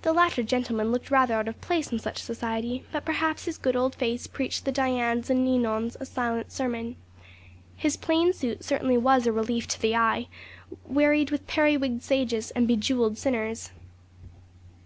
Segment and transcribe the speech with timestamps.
[0.00, 3.76] The latter gentleman looked rather out of place in such society; but, perhaps, his good
[3.76, 6.96] old face preached the Dianes and Ninons a silent sermon.
[7.76, 10.28] His plain suit certainly was a relief to the eye,
[10.86, 13.70] wearied with periwigged sages and bejewelled sinners.